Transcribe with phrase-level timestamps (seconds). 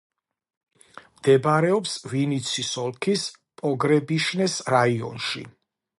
[1.17, 3.27] მდებარეობს ვინიცის ოლქის
[3.61, 5.45] პოგრებიშჩეს რაიონში.